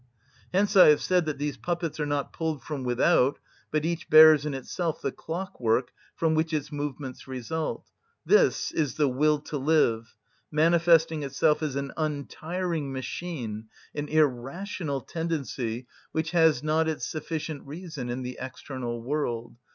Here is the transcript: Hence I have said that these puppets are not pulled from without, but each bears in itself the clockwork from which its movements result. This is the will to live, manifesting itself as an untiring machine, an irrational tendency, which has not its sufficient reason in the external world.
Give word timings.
Hence 0.51 0.75
I 0.75 0.87
have 0.87 0.99
said 1.03 1.25
that 1.27 1.37
these 1.37 1.57
puppets 1.57 1.99
are 1.99 2.07
not 2.07 2.33
pulled 2.33 2.63
from 2.63 2.83
without, 2.83 3.37
but 3.69 3.85
each 3.85 4.09
bears 4.09 4.47
in 4.47 4.55
itself 4.55 4.99
the 4.99 5.11
clockwork 5.11 5.91
from 6.15 6.33
which 6.33 6.53
its 6.53 6.71
movements 6.71 7.27
result. 7.27 7.85
This 8.25 8.71
is 8.71 8.95
the 8.95 9.07
will 9.07 9.37
to 9.41 9.57
live, 9.59 10.15
manifesting 10.51 11.21
itself 11.21 11.61
as 11.61 11.75
an 11.75 11.91
untiring 11.97 12.91
machine, 12.91 13.67
an 13.93 14.07
irrational 14.07 15.01
tendency, 15.01 15.85
which 16.13 16.31
has 16.31 16.63
not 16.63 16.87
its 16.89 17.05
sufficient 17.05 17.67
reason 17.67 18.09
in 18.09 18.23
the 18.23 18.39
external 18.41 19.03
world. 19.03 19.55